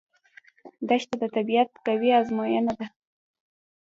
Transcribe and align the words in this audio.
دښته 0.87 1.15
د 1.21 1.23
طبیعت 1.35 1.69
قوي 1.85 2.09
ازموینه 2.19 2.71
ده. 2.79 2.85